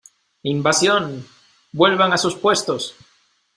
¡Invasión!¡ 0.41 1.27
vuelvan 1.71 2.11
a 2.11 2.17
sus 2.17 2.33
puestos! 2.33 2.95